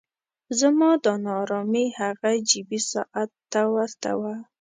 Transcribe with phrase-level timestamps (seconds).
[0.59, 4.33] زما دا نا ارامي هغه جیبي ساعت ته ورته وه.